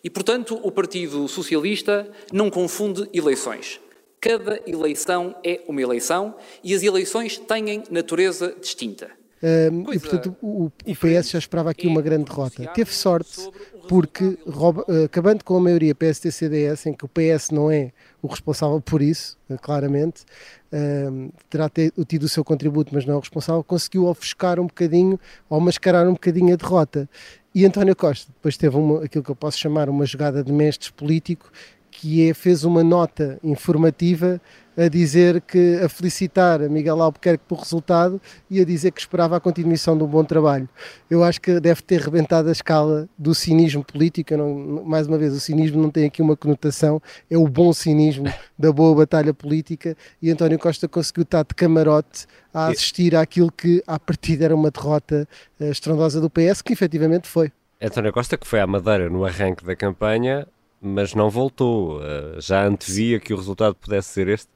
E, 0.04 0.10
portanto, 0.10 0.60
o 0.64 0.72
Partido 0.72 1.28
Socialista 1.28 2.10
não 2.32 2.50
confunde 2.50 3.10
eleições. 3.14 3.80
Cada 4.22 4.60
eleição 4.66 5.36
é 5.44 5.62
uma 5.68 5.82
eleição 5.82 6.36
e 6.64 6.74
as 6.74 6.84
eleições 6.84 7.38
têm 7.38 7.84
natureza 7.90 8.56
distinta. 8.62 9.21
Um, 9.44 9.92
e 9.92 10.00
portanto 10.00 10.36
o, 10.40 10.72
o, 10.86 10.96
PS 10.96 11.32
já 11.32 11.40
esperava 11.40 11.72
aqui 11.72 11.88
uma 11.88 12.02
grande 12.02 12.26
derrota. 12.26 12.64
Teve 12.76 12.94
sorte 12.94 13.50
porque, 13.88 14.38
rouba, 14.48 14.86
uh, 14.88 15.06
acabando 15.06 15.44
com 15.44 15.58
a 15.58 15.60
maioria 15.60 15.96
PSD-CDS, 15.96 16.86
em 16.86 16.94
que 16.94 17.04
o 17.04 17.08
PS 17.10 17.50
não 17.50 17.72
é 17.72 17.92
o 18.22 18.28
responsável 18.28 18.80
por 18.80 19.02
isso, 19.02 19.38
uh, 19.50 19.58
claramente, 19.60 20.24
uh, 20.72 21.34
terá 21.50 21.68
ter, 21.68 21.92
tido 22.08 22.24
o 22.24 22.30
seu 22.30 22.44
contributo, 22.44 22.94
mas 22.94 23.04
não 23.04 23.16
é 23.16 23.18
o 23.18 23.20
responsável, 23.20 23.64
conseguiu 23.64 24.06
ofuscar 24.06 24.60
um 24.60 24.68
bocadinho, 24.68 25.20
ou 25.50 25.60
mascarar 25.60 26.08
um 26.08 26.14
bocadinho 26.14 26.54
a 26.54 26.56
derrota. 26.56 27.10
E 27.54 27.66
António 27.66 27.96
Costa 27.96 28.32
depois 28.32 28.56
teve 28.56 28.78
uma, 28.78 29.04
aquilo 29.04 29.24
que 29.24 29.32
eu 29.32 29.36
posso 29.36 29.58
chamar 29.58 29.90
uma 29.90 30.06
jogada 30.06 30.44
de 30.44 30.54
mestre 30.54 30.92
político, 30.94 31.52
que 31.90 32.30
é, 32.30 32.34
fez 32.34 32.64
uma 32.64 32.84
nota 32.84 33.40
informativa 33.44 34.40
a 34.78 34.88
dizer 34.88 35.42
que 35.42 35.80
a 35.84 35.90
felicitar 35.90 36.62
a 36.62 36.70
Miguel 36.70 37.02
Albuquerque 37.02 37.44
por 37.48 37.60
resultado 37.60 38.22
e 38.50 38.62
a 38.62 38.66
dizer 38.66 38.92
que 38.92 39.02
esperava 39.02 39.36
a 39.36 39.40
continuação 39.40 39.98
de 39.98 40.04
um 40.04 40.08
bom 40.08 40.24
trabalho. 40.24 40.68
Eu 41.10 41.24
acho 41.24 41.42
que 41.42 41.60
deve 41.60 41.82
ter 41.82 42.00
rebentado 42.00 42.50
a 42.50 42.52
escala 42.52 43.08
do 43.18 43.36
cinismo 43.36 43.84
político. 43.84 44.36
Não, 44.36 44.84
mais 44.86 45.08
uma 45.08 45.18
vez, 45.18 45.34
o 45.34 45.40
cinismo 45.40 45.82
não 45.82 45.90
tem 45.90 46.06
aqui 46.06 46.22
uma 46.22 46.38
conotação, 46.38 47.02
é 47.30 47.38
o 47.38 47.48
bom 47.48 47.74
cinismo 47.74 48.32
da 48.58 48.72
boa 48.72 48.96
batalha 48.96 49.34
política 49.34 49.96
e 50.22 50.32
António 50.32 50.58
Costa 50.58 50.88
conseguiu 50.88 51.24
estar 51.24 51.44
de 51.44 51.54
camarote 51.54 52.26
a 52.54 52.68
assistir 52.68 53.16
àquilo 53.16 53.52
que 53.52 53.84
à 53.88 54.00
partida 54.00 54.46
era 54.46 54.56
uma 54.56 54.72
derrota 54.72 55.28
uh, 55.60 55.66
estrondosa 55.66 56.20
do 56.20 56.30
PS, 56.30 56.62
que 56.62 56.74
efetivamente 56.74 57.28
foi. 57.28 57.52
António 57.82 58.14
Costa, 58.14 58.38
que 58.38 58.48
foi 58.48 58.60
à 58.60 58.68
Madeira 58.68 59.10
no 59.10 59.26
arranque 59.26 59.66
da 59.66 59.76
campanha, 59.76 60.48
mas 60.80 61.16
não 61.16 61.30
voltou. 61.30 62.00
Uh, 62.00 62.40
já 62.40 62.66
antevia 62.66 63.20
que 63.20 63.34
o 63.34 63.38
resultado 63.38 63.76
pudesse 63.76 64.10
ser 64.10 64.28
este? 64.28 64.50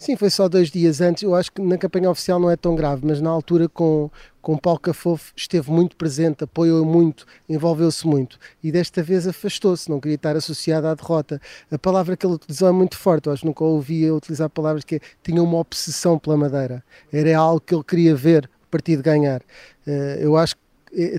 Sim, 0.00 0.16
foi 0.16 0.30
só 0.30 0.48
dois 0.48 0.70
dias 0.70 1.02
antes. 1.02 1.22
Eu 1.22 1.34
acho 1.34 1.52
que 1.52 1.60
na 1.60 1.76
campanha 1.76 2.10
oficial 2.10 2.40
não 2.40 2.50
é 2.50 2.56
tão 2.56 2.74
grave, 2.74 3.04
mas 3.04 3.20
na 3.20 3.28
altura 3.28 3.68
com, 3.68 4.10
com 4.40 4.56
Paulo 4.56 4.80
Cafofo 4.80 5.30
esteve 5.36 5.70
muito 5.70 5.94
presente, 5.94 6.42
apoiou 6.42 6.86
muito, 6.86 7.26
envolveu-se 7.46 8.06
muito. 8.06 8.38
E 8.62 8.72
desta 8.72 9.02
vez 9.02 9.28
afastou-se, 9.28 9.90
não 9.90 10.00
queria 10.00 10.14
estar 10.14 10.34
associado 10.34 10.86
à 10.86 10.94
derrota. 10.94 11.38
A 11.70 11.78
palavra 11.78 12.16
que 12.16 12.24
ele 12.24 12.32
utilizou 12.32 12.66
é 12.66 12.72
muito 12.72 12.96
forte. 12.96 13.26
Eu 13.26 13.34
acho 13.34 13.42
que 13.42 13.46
nunca 13.48 13.62
ouvia 13.62 14.14
utilizar 14.14 14.48
palavras 14.48 14.84
que 14.84 15.02
tinha 15.22 15.42
uma 15.42 15.58
obsessão 15.58 16.18
pela 16.18 16.34
Madeira. 16.34 16.82
Era 17.12 17.36
algo 17.36 17.60
que 17.60 17.74
ele 17.74 17.84
queria 17.84 18.16
ver 18.16 18.48
o 18.64 18.70
partido 18.70 19.02
ganhar. 19.02 19.42
Eh, 19.86 20.20
eu 20.22 20.34
acho 20.34 20.56
que 20.56 20.62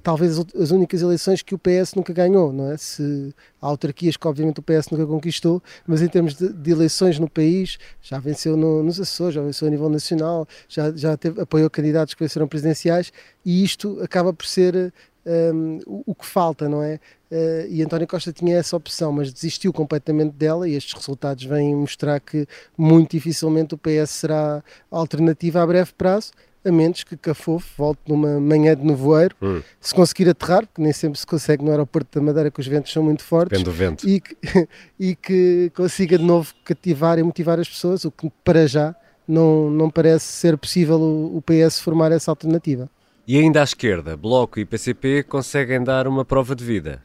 talvez 0.03 0.37
as 0.59 0.71
únicas 0.71 1.01
eleições 1.01 1.41
que 1.41 1.55
o 1.55 1.59
PS 1.59 1.93
nunca 1.95 2.11
ganhou, 2.11 2.51
não 2.51 2.71
é? 2.71 2.77
Se 2.77 3.33
há 3.61 3.67
autarquias 3.67 4.17
que 4.17 4.27
obviamente 4.27 4.59
o 4.59 4.63
PS 4.63 4.89
nunca 4.91 5.05
conquistou, 5.05 5.63
mas 5.87 6.01
em 6.01 6.07
termos 6.07 6.35
de, 6.35 6.51
de 6.51 6.71
eleições 6.71 7.17
no 7.17 7.29
país, 7.29 7.77
já 8.01 8.19
venceu 8.19 8.57
no, 8.57 8.83
nos 8.83 8.99
Açores, 8.99 9.35
já 9.35 9.41
venceu 9.41 9.67
a 9.67 9.71
nível 9.71 9.89
nacional, 9.89 10.47
já, 10.67 10.91
já 10.91 11.15
teve, 11.15 11.41
apoiou 11.41 11.69
candidatos 11.69 12.13
que 12.13 12.23
venceram 12.23 12.47
presidenciais 12.47 13.13
e 13.45 13.63
isto 13.63 13.99
acaba 14.01 14.33
por 14.33 14.45
ser 14.45 14.93
um, 15.25 15.79
o, 15.85 16.03
o, 16.07 16.15
que 16.15 16.25
falta, 16.25 16.67
não 16.67 16.83
é? 16.83 16.99
Uh, 17.31 17.67
e 17.69 17.81
António 17.81 18.07
Costa 18.07 18.33
tinha 18.33 18.57
essa 18.57 18.75
opção, 18.75 19.11
mas 19.11 19.31
desistiu 19.31 19.71
completamente 19.71 20.33
dela 20.33 20.67
e 20.67 20.75
estes 20.75 20.93
resultados 20.93 21.43
vêm 21.45 21.75
mostrar 21.75 22.19
que 22.19 22.45
muito 22.77 23.11
dificilmente 23.11 23.73
o 23.73 23.77
PS 23.77 24.09
será 24.09 24.63
alternativa 24.89 25.61
a 25.61 25.67
breve 25.67 25.93
prazo 25.93 26.31
a 26.63 26.71
menos 26.71 27.03
que 27.03 27.17
Cafofo 27.17 27.67
volte 27.77 28.01
numa 28.07 28.39
manhã 28.39 28.75
de 28.75 28.85
nevoeiro, 28.85 29.35
hum. 29.41 29.61
se 29.79 29.93
conseguir 29.93 30.29
aterrar, 30.29 30.65
porque 30.67 30.81
nem 30.81 30.93
sempre 30.93 31.19
se 31.19 31.25
consegue 31.25 31.63
no 31.63 31.71
aeroporto 31.71 32.19
da 32.19 32.25
Madeira, 32.25 32.51
que 32.51 32.59
os 32.59 32.67
ventos 32.67 32.91
são 32.91 33.01
muito 33.01 33.23
fortes, 33.23 33.57
Depende 33.57 33.65
do 33.65 33.71
vento. 33.71 34.07
E, 34.07 34.19
que, 34.19 34.37
e 34.99 35.15
que 35.15 35.71
consiga 35.75 36.17
de 36.17 36.23
novo 36.23 36.53
cativar 36.63 37.17
e 37.17 37.23
motivar 37.23 37.59
as 37.59 37.67
pessoas, 37.67 38.05
o 38.05 38.11
que 38.11 38.31
para 38.43 38.67
já 38.67 38.95
não, 39.27 39.69
não 39.69 39.89
parece 39.89 40.25
ser 40.25 40.57
possível 40.57 40.99
o, 40.99 41.37
o 41.37 41.41
PS 41.41 41.79
formar 41.79 42.11
essa 42.11 42.31
alternativa. 42.31 42.89
E 43.27 43.37
ainda 43.37 43.61
à 43.61 43.63
esquerda, 43.63 44.17
Bloco 44.17 44.59
e 44.59 44.65
PCP 44.65 45.23
conseguem 45.23 45.83
dar 45.83 46.07
uma 46.07 46.25
prova 46.25 46.55
de 46.55 46.63
vida. 46.63 47.01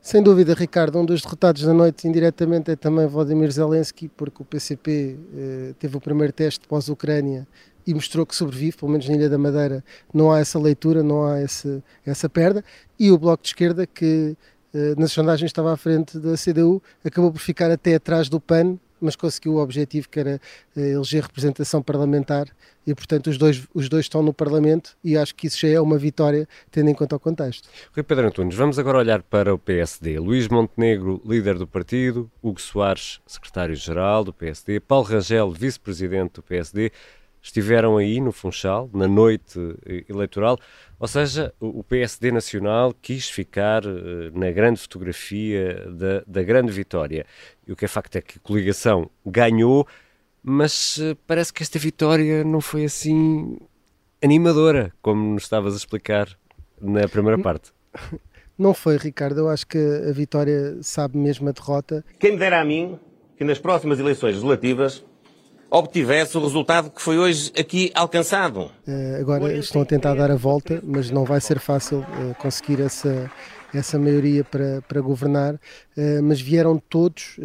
Sem 0.00 0.22
dúvida, 0.22 0.54
Ricardo, 0.54 1.00
um 1.00 1.04
dos 1.04 1.20
derrotados 1.20 1.62
da 1.62 1.74
noite 1.74 2.06
indiretamente 2.06 2.70
é 2.70 2.76
também 2.76 3.08
Vladimir 3.08 3.50
Zelensky, 3.50 4.08
porque 4.08 4.40
o 4.40 4.44
PCP 4.44 5.18
eh, 5.36 5.74
teve 5.80 5.96
o 5.96 6.00
primeiro 6.00 6.32
teste 6.32 6.66
pós-Ucrânia 6.68 7.46
e 7.86 7.94
mostrou 7.94 8.26
que 8.26 8.34
sobrevive, 8.34 8.76
pelo 8.76 8.90
menos 8.90 9.08
na 9.08 9.14
Ilha 9.14 9.28
da 9.28 9.38
Madeira 9.38 9.84
não 10.12 10.32
há 10.32 10.40
essa 10.40 10.58
leitura, 10.58 11.02
não 11.02 11.24
há 11.24 11.40
esse, 11.40 11.82
essa 12.04 12.28
perda, 12.28 12.64
e 12.98 13.10
o 13.10 13.18
Bloco 13.18 13.42
de 13.42 13.50
Esquerda, 13.50 13.86
que 13.86 14.36
eh, 14.74 14.94
nas 14.98 15.12
sondagens 15.12 15.48
estava 15.48 15.72
à 15.72 15.76
frente 15.76 16.18
da 16.18 16.34
CDU, 16.34 16.82
acabou 17.04 17.32
por 17.32 17.38
ficar 17.38 17.70
até 17.70 17.94
atrás 17.94 18.28
do 18.28 18.40
PAN, 18.40 18.78
mas 19.00 19.14
conseguiu 19.14 19.54
o 19.54 19.62
objetivo 19.62 20.08
que 20.08 20.18
era 20.18 20.40
eh, 20.76 20.90
eleger 20.90 21.22
representação 21.22 21.82
parlamentar 21.82 22.48
e 22.86 22.94
portanto 22.94 23.28
os 23.28 23.36
dois, 23.36 23.66
os 23.74 23.88
dois 23.88 24.04
estão 24.04 24.22
no 24.22 24.32
Parlamento 24.32 24.96
e 25.02 25.16
acho 25.16 25.34
que 25.34 25.46
isso 25.46 25.60
já 25.60 25.68
é 25.68 25.80
uma 25.80 25.98
vitória 25.98 26.48
tendo 26.70 26.88
em 26.88 26.94
conta 26.94 27.16
o 27.16 27.20
contexto. 27.20 27.68
Rui 27.94 28.02
Pedro 28.02 28.26
Antunes, 28.26 28.54
vamos 28.54 28.78
agora 28.78 28.98
olhar 28.98 29.22
para 29.22 29.54
o 29.54 29.58
PSD. 29.58 30.18
Luís 30.18 30.48
Montenegro, 30.48 31.20
líder 31.24 31.58
do 31.58 31.66
partido, 31.66 32.30
Hugo 32.42 32.60
Soares, 32.60 33.20
secretário-geral 33.26 34.24
do 34.24 34.32
PSD, 34.32 34.80
Paulo 34.80 35.06
Rangel, 35.06 35.50
vice-presidente 35.50 36.34
do 36.34 36.42
PSD, 36.42 36.92
estiveram 37.46 37.96
aí 37.96 38.20
no 38.20 38.32
Funchal, 38.32 38.90
na 38.92 39.06
noite 39.06 39.58
eh, 39.86 40.04
eleitoral, 40.08 40.58
ou 40.98 41.06
seja, 41.06 41.54
o 41.60 41.82
PSD 41.84 42.32
Nacional 42.32 42.92
quis 43.00 43.28
ficar 43.28 43.84
eh, 43.84 44.30
na 44.34 44.50
grande 44.50 44.80
fotografia 44.80 45.86
da, 45.90 46.22
da 46.26 46.42
grande 46.42 46.72
vitória. 46.72 47.24
E 47.66 47.72
o 47.72 47.76
que 47.76 47.84
é 47.84 47.88
facto 47.88 48.16
é 48.16 48.20
que 48.20 48.38
a 48.38 48.40
coligação 48.40 49.08
ganhou, 49.24 49.86
mas 50.42 50.98
eh, 51.00 51.16
parece 51.26 51.52
que 51.52 51.62
esta 51.62 51.78
vitória 51.78 52.42
não 52.42 52.60
foi 52.60 52.84
assim 52.84 53.58
animadora, 54.22 54.92
como 55.00 55.34
nos 55.34 55.44
estavas 55.44 55.74
a 55.74 55.76
explicar 55.76 56.28
na 56.80 57.08
primeira 57.08 57.38
parte. 57.38 57.72
Não 58.58 58.72
foi, 58.72 58.96
Ricardo. 58.96 59.40
Eu 59.40 59.48
acho 59.50 59.66
que 59.66 59.76
a 59.76 60.12
vitória 60.12 60.78
sabe 60.80 61.18
mesmo 61.18 61.46
a 61.46 61.52
derrota. 61.52 62.02
Quem 62.18 62.32
me 62.32 62.38
dera 62.38 62.58
a 62.58 62.64
mim 62.64 62.98
que 63.36 63.44
nas 63.44 63.58
próximas 63.58 64.00
eleições 64.00 64.36
legislativas 64.36 65.04
obtivesse 65.70 66.36
o 66.36 66.40
resultado 66.40 66.90
que 66.90 67.02
foi 67.02 67.18
hoje 67.18 67.52
aqui 67.58 67.90
alcançado. 67.94 68.70
Uh, 68.86 69.20
agora 69.20 69.52
estão 69.56 69.82
a 69.82 69.84
tentar 69.84 70.14
dar 70.14 70.30
a 70.30 70.36
volta, 70.36 70.80
mas 70.84 71.10
não 71.10 71.24
vai 71.24 71.40
ser 71.40 71.58
fácil 71.58 71.98
uh, 71.98 72.34
conseguir 72.38 72.80
essa, 72.80 73.30
essa 73.74 73.98
maioria 73.98 74.44
para, 74.44 74.82
para 74.86 75.00
governar, 75.00 75.54
uh, 75.54 76.22
mas 76.22 76.40
vieram 76.40 76.78
todos, 76.78 77.38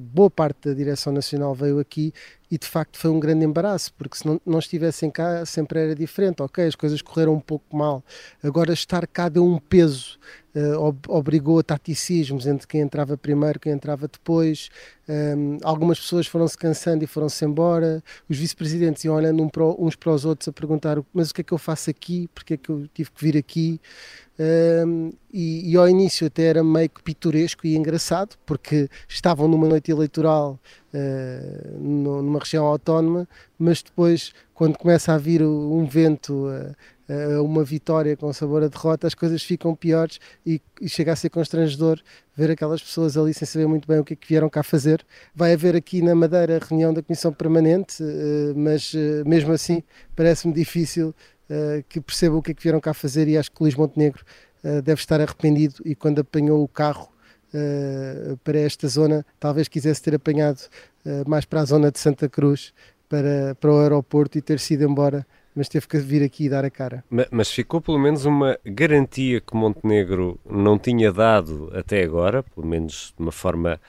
boa 0.00 0.30
parte 0.30 0.68
da 0.68 0.74
direção 0.74 1.12
nacional 1.12 1.54
veio 1.54 1.78
aqui 1.78 2.12
e 2.54 2.58
de 2.58 2.68
facto 2.68 2.96
foi 2.96 3.10
um 3.10 3.18
grande 3.18 3.44
embaraço, 3.44 3.92
porque 3.94 4.16
se 4.16 4.24
não, 4.24 4.40
não 4.46 4.60
estivessem 4.60 5.10
cá 5.10 5.44
sempre 5.44 5.80
era 5.80 5.92
diferente, 5.92 6.40
ok, 6.40 6.64
as 6.64 6.76
coisas 6.76 7.02
correram 7.02 7.34
um 7.34 7.40
pouco 7.40 7.76
mal, 7.76 8.00
agora 8.40 8.72
estar 8.72 9.04
cá 9.08 9.28
deu 9.28 9.44
um 9.44 9.58
peso, 9.58 10.20
uh, 10.54 10.78
ob 10.78 10.98
obrigou 11.08 11.58
a 11.58 11.64
taticismos 11.64 12.46
entre 12.46 12.68
quem 12.68 12.80
entrava 12.80 13.16
primeiro, 13.16 13.58
quem 13.58 13.72
entrava 13.72 14.06
depois, 14.06 14.68
um, 15.08 15.12
ehm, 15.12 15.58
algumas 15.64 15.98
pessoas 15.98 16.28
foram-se 16.28 16.56
cansando 16.56 17.02
e 17.02 17.08
foram-se 17.08 17.44
embora, 17.44 18.00
os 18.28 18.38
vice-presidentes 18.38 19.04
iam 19.04 19.16
olhando 19.16 19.42
um 19.42 19.48
para, 19.48 19.64
uns 19.64 19.96
para 19.96 20.12
os 20.12 20.24
outros 20.24 20.46
a 20.46 20.52
perguntar, 20.52 21.02
mas 21.12 21.30
o 21.30 21.34
que 21.34 21.40
é 21.40 21.44
que 21.44 21.52
eu 21.52 21.58
faço 21.58 21.90
aqui, 21.90 22.28
porque 22.32 22.54
é 22.54 22.56
que 22.56 22.70
eu 22.70 22.86
tive 22.94 23.10
que 23.10 23.24
vir 23.24 23.36
aqui, 23.36 23.80
um, 24.38 24.44
ehm, 24.44 25.10
e, 25.32 25.72
e, 25.72 25.76
ao 25.76 25.88
início 25.88 26.28
até 26.28 26.44
era 26.44 26.62
meio 26.62 26.88
que 26.88 27.02
pitoresco 27.02 27.66
e 27.66 27.74
engraçado, 27.74 28.36
porque 28.46 28.88
estavam 29.08 29.48
numa 29.48 29.66
noite 29.66 29.90
eleitoral 29.90 30.60
uh, 30.94 31.78
numa 31.78 32.38
região 32.38 32.64
autónoma, 32.64 33.28
mas 33.58 33.82
depois, 33.82 34.32
quando 34.54 34.78
começa 34.78 35.12
a 35.12 35.18
vir 35.18 35.42
um 35.42 35.84
vento, 35.84 36.46
uh, 36.46 36.74
uh, 37.12 37.44
uma 37.44 37.64
vitória 37.64 38.16
com 38.16 38.32
sabor 38.32 38.62
a 38.62 38.68
derrota, 38.68 39.06
as 39.06 39.14
coisas 39.14 39.42
ficam 39.42 39.74
piores 39.74 40.20
e, 40.46 40.62
e, 40.80 40.88
chega 40.88 41.12
a 41.12 41.16
ser 41.16 41.30
constrangedor 41.30 42.00
ver 42.36 42.50
aquelas 42.50 42.82
pessoas 42.82 43.16
ali 43.16 43.34
sem 43.34 43.46
saber 43.46 43.66
muito 43.66 43.88
bem 43.88 43.98
o 43.98 44.04
que 44.04 44.14
é 44.14 44.16
que 44.16 44.28
vieram 44.28 44.48
cá 44.48 44.62
fazer. 44.62 45.04
Vai 45.34 45.52
haver 45.52 45.74
aqui 45.74 46.00
na 46.00 46.14
Madeira 46.14 46.56
a 46.56 46.64
reunião 46.64 46.94
da 46.94 47.02
Comissão 47.02 47.32
Permanente, 47.32 48.02
mas 48.56 48.92
mesmo 49.24 49.52
assim 49.52 49.84
parece-me 50.16 50.52
difícil 50.52 51.14
que 51.88 52.00
percebam 52.00 52.38
o 52.38 52.42
que 52.42 52.50
é 52.50 52.54
que 52.54 52.62
vieram 52.62 52.80
cá 52.80 52.92
fazer 52.92 53.28
e 53.28 53.38
acho 53.38 53.52
que 53.52 53.60
o 53.60 53.64
Luís 53.64 53.76
Montenegro 53.76 54.24
deve 54.82 55.00
estar 55.00 55.20
arrependido 55.20 55.76
e 55.84 55.94
quando 55.94 56.20
apanhou 56.20 56.60
o 56.60 56.66
carro 56.66 57.13
uh, 57.54 58.36
para 58.38 58.58
esta 58.58 58.88
zona, 58.88 59.24
talvez 59.38 59.68
quisesse 59.68 60.02
ter 60.02 60.14
apanhado 60.14 60.60
uh, 61.06 61.28
mais 61.28 61.44
para 61.44 61.60
a 61.60 61.64
zona 61.64 61.90
de 61.90 61.98
Santa 61.98 62.28
Cruz, 62.28 62.74
para, 63.08 63.54
para 63.60 63.72
o 63.72 63.78
aeroporto 63.78 64.36
e 64.36 64.42
ter 64.42 64.58
sido 64.58 64.84
embora, 64.84 65.26
mas 65.54 65.68
teve 65.68 65.86
que 65.86 65.98
vir 65.98 66.22
aqui 66.22 66.46
e 66.46 66.48
dar 66.48 66.64
a 66.64 66.70
cara. 66.70 67.04
Mas, 67.08 67.28
mas 67.30 67.50
ficou 67.50 67.80
pelo 67.80 67.98
menos 67.98 68.24
uma 68.24 68.58
garantia 68.64 69.40
que 69.40 69.54
Montenegro 69.54 70.38
não 70.44 70.78
tinha 70.78 71.12
dado 71.12 71.70
até 71.74 72.02
agora, 72.02 72.42
pelo 72.42 72.66
menos 72.66 73.14
de 73.16 73.22
uma 73.22 73.32
forma 73.32 73.80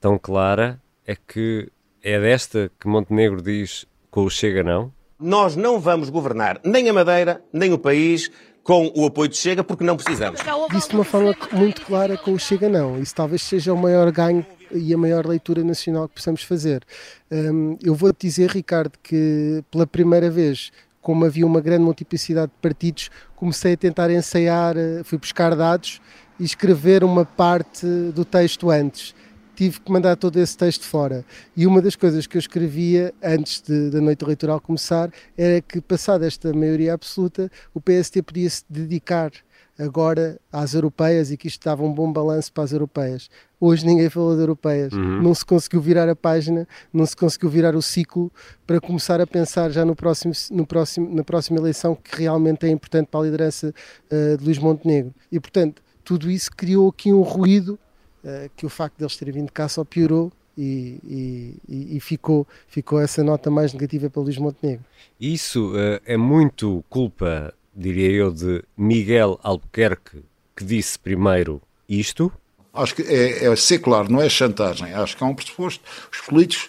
tão 0.00 0.18
clara, 0.18 0.80
é 1.04 1.16
que 1.16 1.68
é 2.02 2.20
desta 2.20 2.70
que 2.78 2.86
Montenegro 2.86 3.42
diz 3.42 3.86
com 4.10 4.24
o 4.24 4.30
Chega 4.30 4.62
não? 4.62 4.92
Nós 5.18 5.56
não 5.56 5.80
vamos 5.80 6.10
governar 6.10 6.60
nem 6.64 6.88
a 6.88 6.92
Madeira, 6.92 7.42
nem 7.52 7.72
o 7.72 7.78
país, 7.78 8.30
com 8.68 8.92
o 8.94 9.06
apoio 9.06 9.30
de 9.30 9.36
Chega 9.38 9.64
porque 9.64 9.82
não 9.82 9.96
precisamos. 9.96 10.42
Disse 10.70 10.90
de 10.90 10.94
uma 10.94 11.04
forma 11.04 11.34
muito 11.52 11.80
clara 11.86 12.18
com 12.18 12.34
o 12.34 12.38
Chega 12.38 12.68
não. 12.68 13.00
Isso 13.00 13.14
talvez 13.14 13.40
seja 13.40 13.72
o 13.72 13.76
maior 13.78 14.12
ganho 14.12 14.44
e 14.70 14.92
a 14.92 14.98
maior 14.98 15.24
leitura 15.24 15.64
nacional 15.64 16.06
que 16.06 16.16
possamos 16.16 16.42
fazer. 16.42 16.84
Um, 17.30 17.78
eu 17.82 17.94
vou-te 17.94 18.26
dizer, 18.26 18.50
Ricardo, 18.50 18.92
que 19.02 19.64
pela 19.70 19.86
primeira 19.86 20.30
vez, 20.30 20.70
como 21.00 21.24
havia 21.24 21.46
uma 21.46 21.62
grande 21.62 21.82
multiplicidade 21.82 22.48
de 22.48 22.58
partidos, 22.60 23.10
comecei 23.34 23.72
a 23.72 23.76
tentar 23.78 24.10
ensaiar, 24.10 24.76
eh, 24.76 25.00
fui 25.02 25.16
buscar 25.16 25.56
dados 25.56 25.98
e 26.38 26.44
escrever 26.44 27.02
uma 27.02 27.24
parte 27.24 27.86
do 28.14 28.22
texto 28.22 28.68
antes 28.68 29.14
tive 29.58 29.80
que 29.80 29.90
mandar 29.90 30.14
todo 30.14 30.36
esse 30.36 30.56
texto 30.56 30.84
fora. 30.84 31.24
E 31.56 31.66
uma 31.66 31.82
das 31.82 31.96
coisas 31.96 32.28
que 32.28 32.36
eu 32.36 32.38
escrevia 32.38 33.12
antes 33.20 33.60
de, 33.60 33.90
da 33.90 34.00
noite 34.00 34.24
eleitoral 34.24 34.60
começar 34.60 35.10
era 35.36 35.60
que, 35.60 35.80
passada 35.80 36.24
esta 36.24 36.52
maioria 36.52 36.94
absoluta, 36.94 37.50
o 37.74 37.80
PST 37.80 38.22
podia 38.22 38.48
se 38.48 38.62
dedicar 38.70 39.32
agora 39.76 40.40
às 40.52 40.74
europeias 40.74 41.32
e 41.32 41.36
que 41.36 41.48
isto 41.48 41.64
dava 41.64 41.82
um 41.82 41.92
bom 41.92 42.12
balanço 42.12 42.52
para 42.52 42.62
as 42.62 42.70
europeias. 42.70 43.28
Hoje 43.60 43.84
ninguém 43.84 44.08
falou 44.08 44.36
de 44.36 44.42
europeias, 44.42 44.92
uhum. 44.92 45.22
não 45.22 45.34
se 45.34 45.44
conseguiu 45.44 45.80
virar 45.80 46.08
a 46.08 46.14
página, 46.14 46.66
não 46.92 47.04
se 47.04 47.16
conseguiu 47.16 47.50
virar 47.50 47.74
o 47.74 47.82
ciclo 47.82 48.30
para 48.64 48.80
começar 48.80 49.20
a 49.20 49.26
pensar 49.26 49.70
já 49.70 49.84
no 49.84 49.96
próximo, 49.96 50.32
no 50.52 50.64
próximo, 50.64 51.12
na 51.12 51.24
próxima 51.24 51.58
eleição 51.58 51.96
que 51.96 52.16
realmente 52.16 52.64
é 52.64 52.68
importante 52.68 53.08
para 53.08 53.18
a 53.18 53.22
liderança 53.24 53.74
uh, 54.08 54.36
de 54.36 54.44
Luís 54.44 54.58
Montenegro. 54.58 55.12
E 55.32 55.40
portanto, 55.40 55.82
tudo 56.04 56.30
isso 56.30 56.48
criou 56.56 56.88
aqui 56.88 57.12
um 57.12 57.22
ruído 57.22 57.76
eh, 58.24 58.50
que 58.56 58.66
o 58.66 58.68
facto 58.68 58.98
deles 58.98 59.16
terem 59.16 59.34
vindo 59.34 59.52
cá 59.52 59.68
só 59.68 59.84
piorou 59.84 60.32
e, 60.56 61.54
e, 61.68 61.96
e, 61.96 62.00
ficou, 62.00 62.46
ficou 62.66 63.00
essa 63.00 63.22
nota 63.22 63.48
mais 63.48 63.72
negativa 63.72 64.10
para 64.10 64.22
Luís 64.22 64.36
Montenegro. 64.38 64.84
Isso 65.20 65.72
uh, 65.72 66.00
é 66.04 66.16
muito 66.16 66.84
culpa, 66.90 67.54
diria 67.74 68.10
eu, 68.10 68.32
de 68.32 68.64
Miguel 68.76 69.38
Albuquerque, 69.42 70.24
que 70.56 70.64
disse 70.64 70.98
primeiro 70.98 71.62
isto? 71.88 72.32
Acho 72.74 72.96
que 72.96 73.02
é, 73.02 73.44
é 73.44 73.56
secular, 73.56 74.10
não 74.10 74.20
é 74.20 74.28
chantagem. 74.28 74.92
Acho 74.92 75.16
que 75.16 75.22
há 75.22 75.26
um 75.26 75.34
pressuposto. 75.34 75.84
Os 76.12 76.20
políticos 76.20 76.68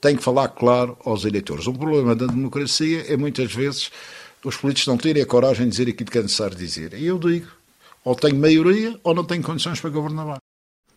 tem 0.00 0.16
que 0.16 0.22
falar 0.22 0.48
claro 0.48 0.96
aos 1.04 1.24
eleitores. 1.24 1.66
O 1.68 1.72
problema 1.72 2.16
da 2.16 2.26
democracia 2.26 3.04
é 3.12 3.16
muitas 3.16 3.52
vezes 3.54 3.90
os 4.44 4.56
políticos 4.56 4.86
não 4.88 4.96
terem 4.96 5.22
a 5.22 5.26
coragem 5.26 5.66
de 5.66 5.70
dizer 5.70 5.88
aquilo 5.88 6.10
que 6.10 6.18
é 6.18 6.22
necessário 6.22 6.56
dizer. 6.56 6.94
E 6.94 7.06
eu 7.06 7.18
digo, 7.18 7.48
ou 8.04 8.14
tenho 8.14 8.36
maioria 8.36 8.98
ou 9.02 9.14
não 9.14 9.24
tenho 9.24 9.42
condições 9.42 9.80
para 9.80 9.90
governar. 9.90 10.38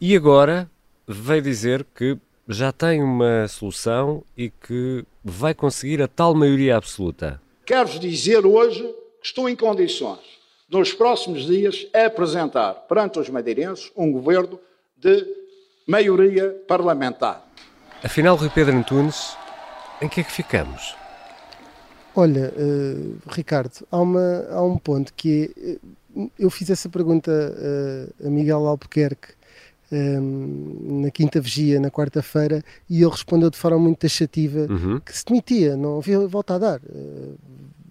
E 0.04 0.16
agora 0.16 0.68
veio 1.08 1.44
dizer 1.44 1.86
que 1.94 2.18
já 2.48 2.72
tem 2.72 3.04
uma 3.04 3.48
solução 3.48 4.24
e 4.36 4.50
que 4.50 5.06
vai 5.24 5.54
conseguir 5.54 6.02
a 6.02 6.08
tal 6.08 6.34
maioria 6.34 6.76
absoluta. 6.76 7.40
Quero-vos 7.64 8.00
dizer 8.00 8.44
hoje 8.44 8.82
que 9.22 9.28
estou 9.28 9.48
em 9.48 9.56
condições, 9.56 10.18
nos 10.68 10.92
próximos 10.92 11.46
dias, 11.46 11.86
a 11.94 12.08
apresentar 12.08 12.74
perante 12.90 13.20
os 13.20 13.30
madeirenses 13.30 13.92
um 13.96 14.12
governo 14.12 14.60
de 14.98 15.24
maioria 15.88 16.50
parlamentar. 16.68 17.48
Afinal, 18.04 18.36
Rui 18.36 18.50
Pedro 18.50 18.76
Antunes, 18.76 19.38
em 20.02 20.10
que 20.10 20.22
é 20.22 20.24
que 20.24 20.32
ficamos? 20.32 20.96
Olha, 22.16 22.52
uh, 22.58 23.18
Ricardo, 23.30 23.86
há, 23.92 24.00
uma, 24.00 24.48
há 24.50 24.64
um 24.64 24.80
ponto 24.80 25.14
que 25.14 25.52
é, 25.56 25.78
eu 26.40 26.50
fiz 26.50 26.72
essa 26.72 26.90
pergunta 26.90 27.32
uh, 27.32 28.28
a 28.28 28.30
Miguel 28.32 28.66
Albuquerque 28.66 29.40
um, 29.92 31.02
na 31.04 31.12
quinta 31.12 31.40
vigia, 31.40 31.80
na 31.80 31.92
quarta-feira, 31.92 32.64
e 32.90 33.02
ele 33.02 33.10
respondeu 33.10 33.50
de 33.50 33.58
forma 33.58 33.80
muito 33.80 34.00
taxativa 34.00 34.68
uhum. 34.70 35.00
que 35.00 35.16
se 35.16 35.26
demitia, 35.26 35.76
não 35.76 35.98
havia 35.98 36.20
volta 36.28 36.56
a 36.56 36.58
dar. 36.58 36.80
Uh, 36.80 37.38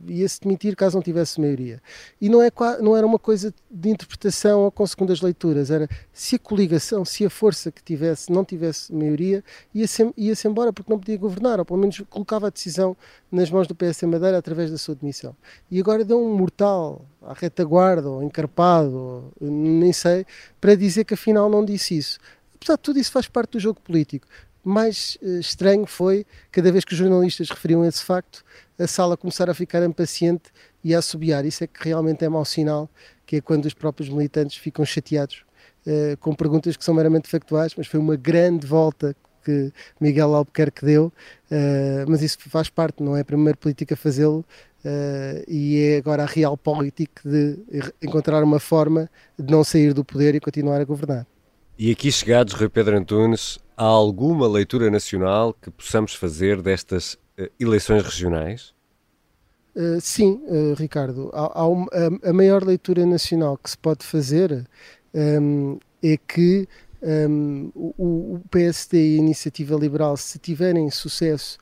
ia-se 0.06 0.40
demitir 0.40 0.74
caso 0.76 0.96
não 0.96 1.02
tivesse 1.02 1.40
maioria. 1.40 1.80
E 2.20 2.28
não, 2.28 2.42
é, 2.42 2.50
não 2.80 2.96
era 2.96 3.06
uma 3.06 3.18
coisa 3.18 3.52
de 3.70 3.88
interpretação 3.88 4.60
ou 4.60 4.70
com 4.70 4.86
segundas 4.86 5.20
leituras, 5.20 5.70
era 5.70 5.88
se 6.12 6.36
a 6.36 6.38
coligação, 6.38 7.04
se 7.04 7.24
a 7.24 7.30
força 7.30 7.70
que 7.70 7.82
tivesse 7.82 8.32
não 8.32 8.44
tivesse 8.44 8.92
maioria, 8.92 9.44
ia-se 9.74 10.12
ia 10.16 10.34
-se 10.34 10.48
embora 10.48 10.72
porque 10.72 10.90
não 10.90 10.98
podia 10.98 11.16
governar, 11.16 11.58
ou 11.58 11.64
pelo 11.64 11.78
menos 11.78 12.00
colocava 12.08 12.46
a 12.46 12.50
decisão 12.50 12.96
nas 13.30 13.50
mãos 13.50 13.66
do 13.66 13.74
PS 13.74 14.02
Madeira 14.02 14.38
através 14.38 14.70
da 14.70 14.78
sua 14.78 14.94
demissão. 14.94 15.36
E 15.70 15.80
agora 15.80 16.04
deu 16.04 16.22
um 16.22 16.34
mortal 16.34 17.04
à 17.22 17.34
retaguarda, 17.34 18.08
ou 18.08 18.22
encarpado, 18.22 18.96
ou, 18.96 19.32
nem 19.40 19.92
sei, 19.92 20.26
para 20.60 20.74
dizer 20.74 21.04
que 21.04 21.14
afinal 21.14 21.48
não 21.48 21.64
disse 21.64 21.96
isso. 21.96 22.18
Apesar 22.54 22.76
de 22.76 22.82
tudo, 22.82 22.98
isso 22.98 23.12
faz 23.12 23.26
parte 23.26 23.52
do 23.52 23.60
jogo 23.60 23.80
político 23.80 24.26
mais 24.62 25.16
uh, 25.22 25.38
estranho 25.38 25.86
foi, 25.86 26.26
cada 26.50 26.70
vez 26.70 26.84
que 26.84 26.92
os 26.92 26.98
jornalistas 26.98 27.48
referiam 27.48 27.84
esse 27.84 28.04
facto, 28.04 28.44
a 28.80 28.86
sala 28.86 29.16
começar 29.16 29.50
a 29.50 29.54
ficar 29.54 29.84
impaciente 29.84 30.50
e 30.82 30.94
a 30.94 30.98
assobiar. 30.98 31.44
Isso 31.44 31.62
é 31.62 31.66
que 31.66 31.84
realmente 31.84 32.24
é 32.24 32.28
mau 32.28 32.44
sinal, 32.44 32.88
que 33.26 33.36
é 33.36 33.40
quando 33.40 33.66
os 33.66 33.74
próprios 33.74 34.08
militantes 34.08 34.56
ficam 34.56 34.84
chateados 34.84 35.44
uh, 35.86 36.16
com 36.18 36.34
perguntas 36.34 36.76
que 36.76 36.84
são 36.84 36.94
meramente 36.94 37.28
factuais, 37.28 37.74
mas 37.76 37.86
foi 37.86 38.00
uma 38.00 38.16
grande 38.16 38.66
volta 38.66 39.14
que 39.44 39.72
Miguel 40.00 40.34
Albuquerque 40.34 40.84
deu, 40.84 41.06
uh, 41.06 42.08
mas 42.08 42.22
isso 42.22 42.38
faz 42.48 42.70
parte, 42.70 43.02
não 43.02 43.16
é 43.16 43.20
a 43.20 43.24
primeira 43.24 43.56
política 43.56 43.94
a 43.94 43.96
fazê-lo, 43.96 44.44
Uh, 44.82 45.44
e 45.46 45.78
é 45.78 45.98
agora 45.98 46.22
a 46.22 46.26
real 46.26 46.56
política 46.56 47.20
de 47.28 47.58
encontrar 48.00 48.42
uma 48.42 48.58
forma 48.58 49.10
de 49.38 49.52
não 49.52 49.62
sair 49.62 49.92
do 49.92 50.02
poder 50.02 50.34
e 50.34 50.40
continuar 50.40 50.80
a 50.80 50.84
governar. 50.84 51.26
E 51.78 51.90
aqui 51.90 52.10
chegados, 52.10 52.54
Rui 52.54 52.70
Pedro 52.70 52.96
Antunes, 52.96 53.58
há 53.76 53.84
alguma 53.84 54.48
leitura 54.48 54.90
nacional 54.90 55.52
que 55.52 55.70
possamos 55.70 56.14
fazer 56.14 56.62
destas 56.62 57.18
eleições 57.58 58.02
regionais? 58.02 58.74
Uh, 59.74 60.00
sim, 60.00 60.42
uh, 60.46 60.74
Ricardo. 60.74 61.30
A, 61.32 62.32
maior 62.32 62.64
leitura 62.64 63.06
nacional 63.06 63.56
que 63.56 63.70
se 63.70 63.78
pode 63.78 64.04
fazer 64.04 64.66
um, 65.14 65.78
é 66.02 66.16
que 66.16 66.68
um, 67.02 67.70
o, 67.74 68.40
PSD 68.50 69.14
e 69.14 69.14
a 69.16 69.18
Iniciativa 69.18 69.76
Liberal, 69.76 70.16
se 70.16 70.38
tiverem 70.38 70.90
sucesso 70.90 71.58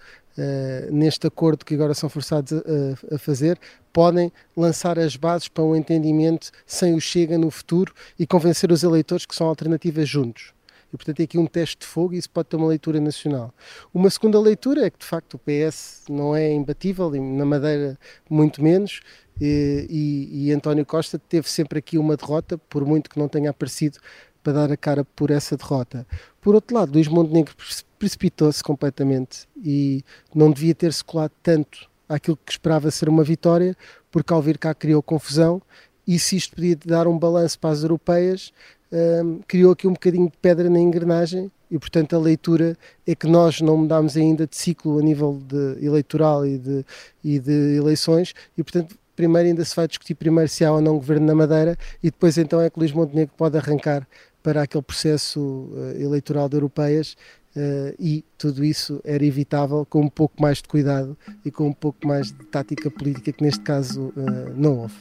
neste 0.93 1.27
acordo 1.27 1.65
que 1.65 1.75
agora 1.75 1.93
são 1.95 2.09
forçados 2.09 2.53
a, 2.53 3.17
a, 3.17 3.19
fazer, 3.19 3.59
podem 3.93 4.31
lançar 4.57 4.97
as 4.97 5.17
bases 5.17 5.49
para 5.49 5.65
um 5.65 5.75
entendimento 5.75 6.53
sem 6.65 6.95
o 6.95 7.01
Chega 7.01 7.37
no 7.37 7.51
futuro 7.51 7.93
e 8.17 8.25
convencer 8.25 8.71
os 8.71 8.85
eleitores 8.85 9.27
que 9.27 9.35
são 9.35 9.49
alternativas 9.49 10.09
juntos. 10.09 10.53
E, 10.93 10.97
portanto, 10.97 11.21
é 11.21 11.25
aqui 11.25 11.39
um 11.39 11.47
teste 11.47 11.79
de 11.81 11.87
fogo 11.87 12.15
e 12.15 12.19
isso 12.19 12.31
pode 12.31 12.49
ter 12.49 12.57
uma 12.57 12.67
leitura 12.67 13.01
nacional. 13.01 13.53
Uma 13.93 14.09
segunda 14.11 14.41
leitura 14.41 14.87
é 14.87 14.91
que, 14.91 14.99
de 14.99 15.05
facto, 15.05 15.35
o 15.35 15.39
PS 15.39 16.05
não 16.09 16.35
é 16.35 16.53
imbatível, 16.53 17.15
e 17.15 17.21
na 17.21 17.45
Madeira 17.45 17.99
muito 18.29 18.63
menos, 18.63 19.01
e, 19.41 19.87
e, 19.89 20.49
e, 20.49 20.53
António 20.53 20.85
Costa 20.85 21.19
teve 21.19 21.49
sempre 21.49 21.79
aqui 21.79 21.97
uma 21.97 22.17
derrota, 22.17 22.59
por 22.59 22.85
muito 22.85 23.09
que 23.09 23.19
não 23.19 23.29
tenha 23.29 23.51
aparecido 23.51 23.99
para 24.43 24.53
dar 24.53 24.73
a 24.73 24.77
cara 24.77 25.05
por 25.05 25.31
essa 25.31 25.57
derrota. 25.57 26.07
Por 26.41 26.55
outro 26.55 26.77
lado, 26.77 26.93
Luís 26.93 27.07
Montenegro 27.07 27.55
precipitou-se 27.99 28.63
completamente 28.63 29.47
e 29.63 30.03
não 30.35 30.51
devia 30.51 30.75
ter-se 30.75 31.05
colado 31.05 31.33
tanto 31.43 31.89
àquilo 32.09 32.39
que 32.45 32.53
esperava 32.53 32.91
ser 32.91 33.09
uma 33.09 33.23
vitória, 33.23 33.77
porque 34.11 34.33
ao 34.33 34.41
vir 34.41 34.59
cá 34.59 34.75
criou 34.75 35.03
confusão 35.03 35.61
e 36.07 36.19
se 36.19 36.37
isto 36.37 36.55
podia 36.57 36.75
dar 36.75 37.07
um 37.07 37.19
balanço 37.19 37.59
para 37.59 37.71
as 37.71 37.83
europeias, 37.83 38.51
um, 38.93 39.41
criou 39.47 39.73
aqui 39.73 39.87
um 39.87 39.93
bocadinho 39.93 40.31
de 40.31 40.37
pedra 40.39 40.69
na 40.69 40.79
engrenagem 40.79 41.51
e, 41.71 41.79
portanto, 41.79 42.17
a 42.17 42.19
leitura 42.19 42.77
é 43.07 43.15
que 43.15 43.27
nós 43.27 43.61
não 43.61 43.77
mudámos 43.77 44.17
ainda 44.17 44.47
de 44.47 44.57
ciclo 44.57 44.99
a 44.99 45.03
nível 45.03 45.41
de 45.47 45.85
eleitoral 45.85 46.47
e 46.47 46.59
de, 46.59 46.85
e 47.23 47.39
de 47.39 47.77
eleições 47.77 48.35
e, 48.57 48.63
portanto, 48.63 48.97
primeiro 49.15 49.49
ainda 49.49 49.65
se 49.65 49.75
vai 49.75 49.89
discutir 49.89 50.15
primeiro 50.15 50.49
se 50.49 50.65
há 50.65 50.73
ou 50.73 50.81
não 50.81 50.95
governo 50.97 51.27
na 51.27 51.35
Madeira 51.35 51.77
e 52.03 52.11
depois 52.11 52.39
então 52.39 52.61
é 52.61 52.71
que 52.71 52.79
Luís 52.79 52.93
Montenegro 52.93 53.35
pode 53.37 53.59
arrancar 53.59 54.07
para 54.43 54.63
aquele 54.63 54.83
processo 54.83 55.41
uh, 55.41 56.01
eleitoral 56.01 56.49
de 56.49 56.57
europeias 56.57 57.17
uh, 57.57 57.95
e 57.99 58.25
tudo 58.39 58.65
isso 58.65 59.01
era 59.05 59.25
evitável 59.25 59.85
com 59.85 60.03
um 60.03 60.09
pouco 60.09 60.41
mais 60.41 60.59
de 60.59 60.69
cuidado 60.69 61.19
e 61.45 61.51
com 61.51 61.67
um 61.67 61.73
pouco 61.73 62.07
mais 62.07 62.29
de 62.29 62.45
tática 62.47 62.91
política 62.91 63.33
que 63.33 63.43
neste 63.43 63.61
caso 63.61 64.13
uh, 64.17 64.55
não 64.55 64.79
houve. 64.83 64.95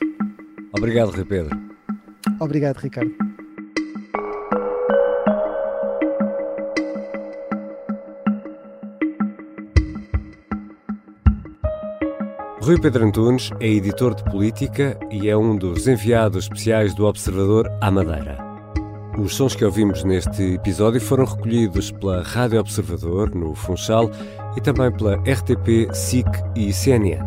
Obrigado, 0.75 1.11
Rui 1.11 1.23
Pedro. 1.23 1.55
Obrigado, 2.39 2.77
Ricardo. 2.77 3.15
Rui 12.67 12.77
Pedro 12.77 13.05
Antunes 13.05 13.49
é 13.61 13.67
editor 13.69 14.13
de 14.13 14.25
política 14.25 14.99
e 15.09 15.29
é 15.29 15.37
um 15.37 15.55
dos 15.55 15.87
enviados 15.87 16.43
especiais 16.43 16.93
do 16.93 17.05
Observador 17.05 17.71
à 17.79 17.89
Madeira. 17.89 18.37
Os 19.17 19.37
sons 19.37 19.55
que 19.55 19.63
ouvimos 19.63 20.03
neste 20.03 20.55
episódio 20.55 20.99
foram 20.99 21.23
recolhidos 21.23 21.91
pela 21.91 22.21
Rádio 22.23 22.59
Observador, 22.59 23.33
no 23.33 23.55
Funchal, 23.55 24.11
e 24.57 24.59
também 24.59 24.91
pela 24.91 25.15
RTP, 25.15 25.95
SIC 25.95 26.27
e 26.57 26.73
CNN. 26.73 27.25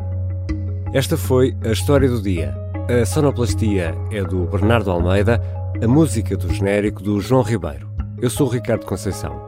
Esta 0.93 1.17
foi 1.17 1.57
a 1.65 1.73
história 1.73 2.11
do 2.11 2.21
dia. 2.21 2.55
A 2.91 3.07
sonoplastia 3.07 3.95
é 4.11 4.23
do 4.23 4.45
Bernardo 4.45 4.91
Almeida, 4.91 5.41
a 5.83 5.89
música 5.89 6.37
do 6.37 6.53
genérico 6.53 7.03
do 7.03 7.19
João 7.19 7.41
Ribeiro. 7.41 7.91
Eu 8.21 8.29
sou 8.29 8.47
o 8.47 8.51
Ricardo 8.51 8.85
Conceição. 8.85 9.41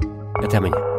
Até 0.42 0.56
amanhã. 0.56 0.91